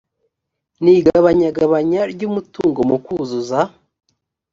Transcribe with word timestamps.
n 0.83 0.85
igabagabanya 0.97 2.01
ry 2.13 2.21
umutungo 2.29 2.79
mu 2.89 2.97
kuzuza 3.05 3.59